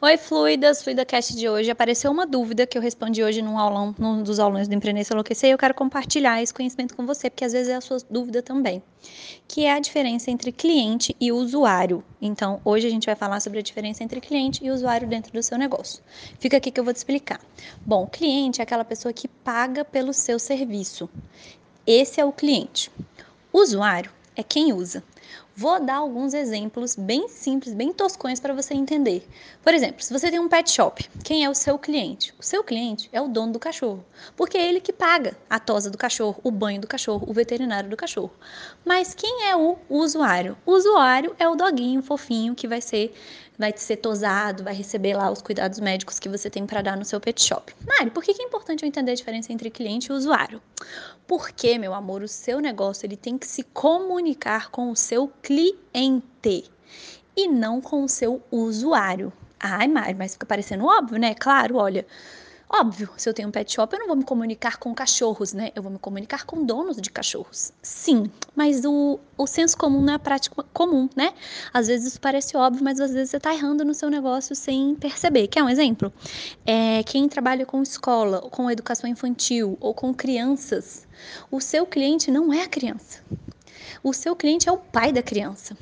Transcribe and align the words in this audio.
Oi, 0.00 0.16
fluidas, 0.16 0.80
FluidaCast 0.80 1.34
de 1.34 1.48
hoje. 1.48 1.72
Apareceu 1.72 2.12
uma 2.12 2.24
dúvida 2.24 2.64
que 2.64 2.78
eu 2.78 2.82
respondi 2.82 3.20
hoje 3.20 3.42
num 3.42 3.58
aulão, 3.58 3.92
num 3.98 4.22
dos 4.22 4.38
aulões 4.38 4.68
do 4.68 4.74
Empreender 4.74 5.02
e 5.02 5.12
Enlouquecer, 5.12 5.50
e 5.50 5.52
eu 5.52 5.58
quero 5.58 5.74
compartilhar 5.74 6.40
esse 6.40 6.54
conhecimento 6.54 6.94
com 6.94 7.04
você, 7.04 7.28
porque 7.28 7.44
às 7.44 7.52
vezes 7.52 7.68
é 7.68 7.74
a 7.74 7.80
sua 7.80 7.98
dúvida 8.08 8.40
também, 8.40 8.80
que 9.48 9.64
é 9.64 9.72
a 9.72 9.80
diferença 9.80 10.30
entre 10.30 10.52
cliente 10.52 11.16
e 11.20 11.32
usuário. 11.32 12.04
Então, 12.22 12.60
hoje 12.64 12.86
a 12.86 12.90
gente 12.90 13.06
vai 13.06 13.16
falar 13.16 13.40
sobre 13.40 13.58
a 13.58 13.62
diferença 13.62 14.04
entre 14.04 14.20
cliente 14.20 14.64
e 14.64 14.70
usuário 14.70 15.08
dentro 15.08 15.32
do 15.32 15.42
seu 15.42 15.58
negócio. 15.58 16.00
Fica 16.38 16.58
aqui 16.58 16.70
que 16.70 16.78
eu 16.78 16.84
vou 16.84 16.94
te 16.94 16.98
explicar. 16.98 17.40
Bom, 17.84 18.06
cliente 18.06 18.60
é 18.60 18.62
aquela 18.62 18.84
pessoa 18.84 19.12
que 19.12 19.26
paga 19.26 19.84
pelo 19.84 20.12
seu 20.12 20.38
serviço. 20.38 21.10
Esse 21.84 22.20
é 22.20 22.24
o 22.24 22.30
cliente. 22.30 22.88
Usuário 23.52 24.12
é 24.36 24.44
quem 24.44 24.72
usa. 24.72 25.02
Vou 25.60 25.84
dar 25.84 25.96
alguns 25.96 26.34
exemplos 26.34 26.94
bem 26.94 27.26
simples, 27.26 27.74
bem 27.74 27.92
toscões 27.92 28.38
para 28.38 28.54
você 28.54 28.74
entender. 28.74 29.28
Por 29.60 29.74
exemplo, 29.74 30.04
se 30.04 30.12
você 30.12 30.30
tem 30.30 30.38
um 30.38 30.48
pet 30.48 30.70
shop, 30.70 31.10
quem 31.24 31.44
é 31.44 31.50
o 31.50 31.54
seu 31.54 31.76
cliente? 31.76 32.32
O 32.38 32.44
seu 32.44 32.62
cliente 32.62 33.08
é 33.12 33.20
o 33.20 33.26
dono 33.26 33.54
do 33.54 33.58
cachorro, 33.58 34.04
porque 34.36 34.56
é 34.56 34.68
ele 34.68 34.80
que 34.80 34.92
paga 34.92 35.36
a 35.50 35.58
tosa 35.58 35.90
do 35.90 35.98
cachorro, 35.98 36.40
o 36.44 36.52
banho 36.52 36.80
do 36.80 36.86
cachorro, 36.86 37.26
o 37.28 37.32
veterinário 37.32 37.90
do 37.90 37.96
cachorro. 37.96 38.30
Mas 38.84 39.14
quem 39.14 39.48
é 39.48 39.56
o 39.56 39.76
usuário? 39.88 40.56
O 40.64 40.74
usuário 40.74 41.34
é 41.40 41.48
o 41.48 41.56
doguinho 41.56 42.02
fofinho 42.02 42.54
que 42.54 42.68
vai 42.68 42.80
ser 42.80 43.12
vai 43.58 43.74
ser 43.76 43.96
tosado, 43.96 44.62
vai 44.62 44.72
receber 44.72 45.14
lá 45.14 45.28
os 45.32 45.42
cuidados 45.42 45.80
médicos 45.80 46.20
que 46.20 46.28
você 46.28 46.48
tem 46.48 46.64
para 46.64 46.80
dar 46.80 46.96
no 46.96 47.04
seu 47.04 47.20
pet 47.20 47.42
shop. 47.42 47.74
Mari, 47.84 48.08
por 48.08 48.22
que 48.22 48.30
é 48.30 48.44
importante 48.44 48.84
eu 48.84 48.86
entender 48.86 49.10
a 49.10 49.14
diferença 49.16 49.52
entre 49.52 49.68
cliente 49.68 50.12
e 50.12 50.12
usuário? 50.12 50.62
Porque, 51.26 51.76
meu 51.76 51.92
amor, 51.92 52.22
o 52.22 52.28
seu 52.28 52.60
negócio 52.60 53.04
ele 53.04 53.16
tem 53.16 53.36
que 53.36 53.48
se 53.48 53.64
comunicar 53.64 54.70
com 54.70 54.92
o 54.92 54.96
seu 54.96 55.26
cliente 55.26 55.47
e 57.36 57.48
não 57.48 57.80
com 57.80 58.04
o 58.04 58.08
seu 58.08 58.42
usuário. 58.50 59.32
Ai, 59.60 59.88
Mari, 59.88 60.14
mas 60.14 60.32
fica 60.32 60.46
parecendo 60.46 60.84
óbvio, 60.84 61.18
né? 61.18 61.34
Claro, 61.34 61.76
olha, 61.76 62.06
Óbvio, 62.70 63.08
se 63.16 63.26
eu 63.26 63.32
tenho 63.32 63.48
um 63.48 63.50
pet 63.50 63.72
shop, 63.72 63.94
eu 63.94 64.00
não 64.00 64.06
vou 64.06 64.16
me 64.16 64.24
comunicar 64.24 64.76
com 64.76 64.94
cachorros, 64.94 65.54
né? 65.54 65.72
Eu 65.74 65.82
vou 65.82 65.90
me 65.90 65.98
comunicar 65.98 66.44
com 66.44 66.66
donos 66.66 66.98
de 66.98 67.10
cachorros. 67.10 67.72
Sim, 67.80 68.30
mas 68.54 68.84
o, 68.84 69.18
o 69.38 69.46
senso 69.46 69.74
comum 69.76 70.02
não 70.02 70.12
é 70.12 70.18
prática 70.18 70.62
comum, 70.74 71.08
né? 71.16 71.32
Às 71.72 71.86
vezes 71.86 72.08
isso 72.08 72.20
parece 72.20 72.58
óbvio, 72.58 72.84
mas 72.84 73.00
às 73.00 73.10
vezes 73.10 73.30
você 73.30 73.38
está 73.38 73.54
errando 73.54 73.86
no 73.86 73.94
seu 73.94 74.10
negócio 74.10 74.54
sem 74.54 74.94
perceber. 74.96 75.48
Quer 75.48 75.62
um 75.62 75.68
exemplo? 75.68 76.12
É, 76.66 77.02
quem 77.04 77.26
trabalha 77.26 77.64
com 77.64 77.82
escola, 77.82 78.42
com 78.50 78.70
educação 78.70 79.08
infantil 79.08 79.78
ou 79.80 79.94
com 79.94 80.12
crianças, 80.12 81.08
o 81.50 81.62
seu 81.62 81.86
cliente 81.86 82.30
não 82.30 82.52
é 82.52 82.64
a 82.64 82.68
criança. 82.68 83.22
O 84.02 84.12
seu 84.12 84.36
cliente 84.36 84.68
é 84.68 84.72
o 84.72 84.78
pai 84.78 85.12
da 85.12 85.22
criança. 85.22 85.76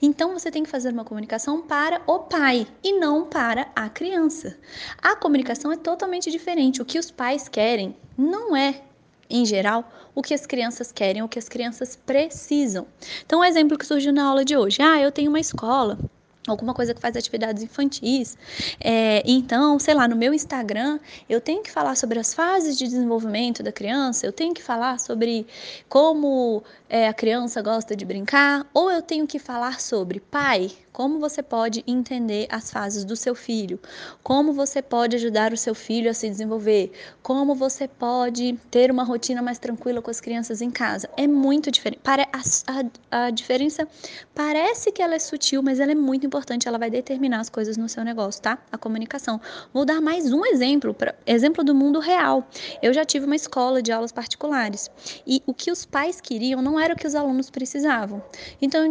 Então 0.00 0.32
você 0.32 0.50
tem 0.50 0.62
que 0.62 0.70
fazer 0.70 0.92
uma 0.92 1.04
comunicação 1.04 1.62
para 1.62 2.00
o 2.06 2.20
pai 2.20 2.66
e 2.82 2.92
não 2.98 3.26
para 3.26 3.68
a 3.74 3.88
criança. 3.88 4.56
A 4.98 5.16
comunicação 5.16 5.72
é 5.72 5.76
totalmente 5.76 6.30
diferente. 6.30 6.82
O 6.82 6.84
que 6.84 6.98
os 6.98 7.10
pais 7.10 7.48
querem 7.48 7.96
não 8.16 8.56
é 8.56 8.82
em 9.28 9.44
geral, 9.44 9.90
o 10.14 10.22
que 10.22 10.34
as 10.34 10.46
crianças 10.46 10.92
querem, 10.92 11.22
o 11.22 11.28
que 11.28 11.38
as 11.38 11.48
crianças 11.48 11.96
precisam. 11.96 12.86
Então, 13.24 13.40
um 13.40 13.44
exemplo 13.44 13.76
que 13.76 13.86
surgiu 13.86 14.12
na 14.12 14.24
aula 14.24 14.44
de 14.44 14.56
hoje: 14.56 14.80
ah, 14.80 15.00
eu 15.00 15.10
tenho 15.10 15.30
uma 15.30 15.40
escola 15.40 15.98
alguma 16.46 16.74
coisa 16.74 16.94
que 16.94 17.00
faz 17.00 17.16
atividades 17.16 17.62
infantis. 17.62 18.36
É, 18.80 19.22
então, 19.26 19.78
sei 19.78 19.94
lá, 19.94 20.06
no 20.06 20.16
meu 20.16 20.32
Instagram, 20.32 20.98
eu 21.28 21.40
tenho 21.40 21.62
que 21.62 21.70
falar 21.70 21.96
sobre 21.96 22.18
as 22.18 22.34
fases 22.34 22.76
de 22.78 22.84
desenvolvimento 22.84 23.62
da 23.62 23.72
criança, 23.72 24.26
eu 24.26 24.32
tenho 24.32 24.54
que 24.54 24.62
falar 24.62 24.98
sobre 24.98 25.46
como 25.88 26.62
é, 26.88 27.08
a 27.08 27.14
criança 27.14 27.60
gosta 27.62 27.96
de 27.96 28.04
brincar, 28.04 28.66
ou 28.72 28.90
eu 28.90 29.02
tenho 29.02 29.26
que 29.26 29.38
falar 29.38 29.80
sobre 29.80 30.20
pai, 30.20 30.70
como 30.92 31.18
você 31.18 31.42
pode 31.42 31.84
entender 31.86 32.46
as 32.50 32.70
fases 32.70 33.04
do 33.04 33.14
seu 33.14 33.34
filho, 33.34 33.78
como 34.22 34.54
você 34.54 34.80
pode 34.80 35.14
ajudar 35.16 35.52
o 35.52 35.56
seu 35.56 35.74
filho 35.74 36.10
a 36.10 36.14
se 36.14 36.26
desenvolver, 36.28 36.90
como 37.22 37.54
você 37.54 37.86
pode 37.86 38.58
ter 38.70 38.90
uma 38.90 39.04
rotina 39.04 39.42
mais 39.42 39.58
tranquila 39.58 40.00
com 40.00 40.10
as 40.10 40.22
crianças 40.22 40.62
em 40.62 40.70
casa. 40.70 41.08
É 41.16 41.26
muito 41.26 41.70
diferente. 41.70 42.00
A, 42.06 43.20
a, 43.20 43.26
a 43.26 43.30
diferença 43.30 43.86
parece 44.34 44.90
que 44.90 45.02
ela 45.02 45.14
é 45.14 45.18
sutil, 45.18 45.62
mas 45.62 45.80
ela 45.80 45.92
é 45.92 45.94
muito 45.94 46.24
importante. 46.24 46.35
Ela 46.66 46.78
vai 46.78 46.90
determinar 46.90 47.40
as 47.40 47.48
coisas 47.48 47.76
no 47.76 47.88
seu 47.88 48.04
negócio, 48.04 48.42
tá? 48.42 48.58
A 48.70 48.76
comunicação. 48.76 49.40
Vou 49.72 49.84
dar 49.84 50.00
mais 50.00 50.32
um 50.32 50.44
exemplo, 50.44 50.92
pra, 50.92 51.14
exemplo 51.26 51.64
do 51.64 51.74
mundo 51.74 51.98
real. 51.98 52.46
Eu 52.82 52.92
já 52.92 53.04
tive 53.04 53.26
uma 53.26 53.36
escola 53.36 53.80
de 53.80 53.92
aulas 53.92 54.12
particulares 54.12 54.90
e 55.26 55.42
o 55.46 55.54
que 55.54 55.70
os 55.70 55.84
pais 55.84 56.20
queriam 56.20 56.60
não 56.60 56.78
era 56.78 56.94
o 56.94 56.96
que 56.96 57.06
os 57.06 57.14
alunos 57.14 57.50
precisavam. 57.50 58.22
Então, 58.60 58.88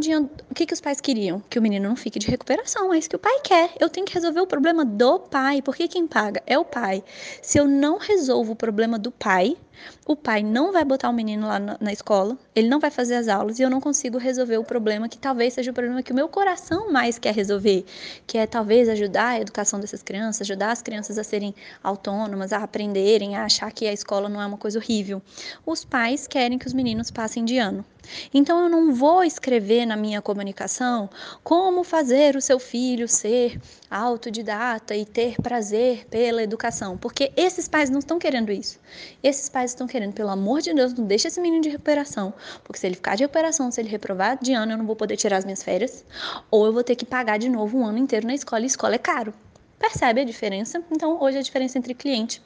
o 0.49 0.53
que, 0.53 0.65
que 0.65 0.73
os 0.73 0.81
pais 0.81 0.99
queriam? 0.99 1.41
Que 1.49 1.59
o 1.59 1.61
menino 1.61 1.87
não 1.87 1.95
fique 1.95 2.19
de 2.19 2.27
recuperação. 2.27 2.93
É 2.93 2.97
isso 2.97 3.09
que 3.09 3.15
o 3.15 3.19
pai 3.19 3.39
quer. 3.43 3.71
Eu 3.79 3.89
tenho 3.89 4.05
que 4.05 4.13
resolver 4.13 4.41
o 4.41 4.47
problema 4.47 4.83
do 4.83 5.19
pai, 5.19 5.61
porque 5.61 5.87
quem 5.87 6.07
paga 6.07 6.41
é 6.47 6.57
o 6.57 6.65
pai. 6.65 7.03
Se 7.41 7.57
eu 7.57 7.67
não 7.67 7.97
resolvo 7.97 8.53
o 8.53 8.55
problema 8.55 8.97
do 8.97 9.11
pai, 9.11 9.57
o 10.05 10.15
pai 10.15 10.43
não 10.43 10.71
vai 10.71 10.83
botar 10.83 11.09
o 11.09 11.13
menino 11.13 11.47
lá 11.47 11.59
na, 11.59 11.91
escola, 11.91 12.37
ele 12.55 12.67
não 12.67 12.79
vai 12.79 12.91
fazer 12.91 13.15
as 13.15 13.27
aulas 13.27 13.59
e 13.59 13.63
eu 13.63 13.69
não 13.69 13.81
consigo 13.81 14.17
resolver 14.17 14.57
o 14.57 14.63
problema 14.63 15.09
que 15.09 15.17
talvez 15.17 15.53
seja 15.53 15.71
o 15.71 15.73
problema 15.73 16.03
que 16.03 16.11
o 16.11 16.15
meu 16.15 16.27
coração 16.27 16.91
mais 16.91 17.17
quer 17.17 17.33
resolver, 17.33 17.85
que 18.27 18.37
é 18.37 18.45
talvez 18.45 18.89
ajudar 18.89 19.29
a 19.29 19.39
educação 19.39 19.79
dessas 19.79 20.03
crianças, 20.03 20.41
ajudar 20.41 20.71
as 20.71 20.81
crianças 20.81 21.17
a 21.17 21.23
serem 21.23 21.53
autônomas, 21.83 22.53
a 22.53 22.57
aprenderem, 22.57 23.35
a 23.35 23.45
achar 23.45 23.71
que 23.71 23.87
a 23.87 23.93
escola 23.93 24.29
não 24.29 24.41
é 24.41 24.45
uma 24.45 24.57
coisa 24.57 24.79
horrível. 24.79 25.21
Os 25.65 25.83
pais 25.83 26.27
querem 26.27 26.57
que 26.57 26.67
os 26.67 26.73
meninos 26.73 27.11
passem 27.11 27.43
de 27.43 27.57
ano. 27.57 27.85
Então 28.33 28.63
eu 28.63 28.69
não 28.69 28.93
vou 28.93 29.23
escrever 29.23 29.85
na 29.85 29.95
minha 29.95 30.21
comunicação 30.21 31.09
como 31.43 31.83
fazer 31.83 32.35
o 32.35 32.41
seu 32.41 32.59
filho 32.59 33.07
ser 33.07 33.59
autodidata 33.89 34.95
e 34.95 35.05
ter 35.05 35.35
prazer 35.41 36.05
pela 36.07 36.43
educação, 36.43 36.97
porque 36.97 37.31
esses 37.35 37.67
pais 37.67 37.89
não 37.89 37.99
estão 37.99 38.19
querendo 38.19 38.51
isso. 38.51 38.79
Esses 39.23 39.49
pais 39.49 39.71
estão 39.71 39.87
querendo, 39.87 40.13
pelo 40.13 40.29
amor 40.29 40.61
de 40.61 40.73
Deus, 40.73 40.93
não 40.93 41.05
deixe 41.05 41.27
esse 41.27 41.39
menino 41.39 41.61
de 41.61 41.69
recuperação, 41.69 42.33
porque 42.63 42.79
se 42.79 42.87
ele 42.87 42.95
ficar 42.95 43.15
de 43.15 43.23
recuperação, 43.23 43.71
se 43.71 43.81
ele 43.81 43.89
reprovar 43.89 44.37
de 44.41 44.53
ano, 44.53 44.73
eu 44.73 44.77
não 44.77 44.85
vou 44.85 44.95
poder 44.95 45.17
tirar 45.17 45.37
as 45.37 45.45
minhas 45.45 45.63
férias, 45.63 46.03
ou 46.51 46.65
eu 46.65 46.73
vou 46.73 46.83
ter 46.83 46.95
que 46.95 47.05
pagar 47.05 47.37
de 47.37 47.49
novo 47.49 47.77
um 47.77 47.85
ano 47.85 47.97
inteiro 47.97 48.27
na 48.27 48.33
escola, 48.33 48.63
e 48.63 48.67
escola 48.67 48.95
é 48.95 48.99
caro. 48.99 49.33
Percebe 49.77 50.21
a 50.21 50.23
diferença? 50.23 50.83
Então, 50.91 51.21
hoje 51.21 51.37
a 51.37 51.41
diferença 51.41 51.77
entre 51.77 51.93
cliente 51.93 52.41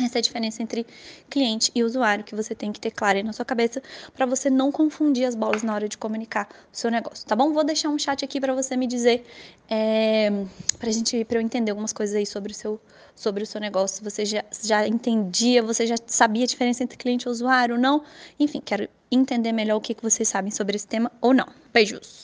essa 0.00 0.18
é 0.18 0.20
a 0.20 0.22
diferença 0.22 0.62
entre 0.62 0.86
cliente 1.28 1.70
e 1.74 1.84
usuário 1.84 2.24
que 2.24 2.34
você 2.34 2.54
tem 2.54 2.72
que 2.72 2.80
ter 2.80 2.90
clara 2.90 3.18
aí 3.18 3.22
na 3.22 3.32
sua 3.32 3.44
cabeça 3.44 3.82
para 4.14 4.24
você 4.24 4.48
não 4.48 4.72
confundir 4.72 5.26
as 5.26 5.34
bolas 5.34 5.62
na 5.62 5.74
hora 5.74 5.86
de 5.86 5.98
comunicar 5.98 6.48
o 6.72 6.76
seu 6.76 6.90
negócio, 6.90 7.26
tá 7.26 7.36
bom? 7.36 7.52
Vou 7.52 7.62
deixar 7.62 7.90
um 7.90 7.98
chat 7.98 8.24
aqui 8.24 8.40
para 8.40 8.54
você 8.54 8.74
me 8.74 8.86
dizer, 8.86 9.22
é, 9.68 10.30
para 10.78 10.90
gente, 10.90 11.24
para 11.26 11.36
eu 11.36 11.42
entender 11.42 11.72
algumas 11.72 11.92
coisas 11.92 12.16
aí 12.16 12.24
sobre 12.24 12.52
o 12.52 12.54
seu, 12.54 12.80
sobre 13.14 13.42
o 13.42 13.46
seu 13.46 13.60
negócio. 13.60 14.02
Você 14.02 14.24
já, 14.24 14.42
já 14.62 14.88
entendia, 14.88 15.62
você 15.62 15.86
já 15.86 15.96
sabia 16.06 16.44
a 16.44 16.46
diferença 16.46 16.82
entre 16.82 16.96
cliente 16.96 17.28
e 17.28 17.30
usuário 17.30 17.76
não? 17.76 18.02
Enfim, 18.40 18.62
quero 18.64 18.88
entender 19.10 19.52
melhor 19.52 19.76
o 19.76 19.80
que, 19.80 19.92
que 19.92 20.02
vocês 20.02 20.26
sabem 20.26 20.50
sobre 20.50 20.74
esse 20.74 20.86
tema 20.86 21.12
ou 21.20 21.34
não. 21.34 21.46
Beijos! 21.70 22.20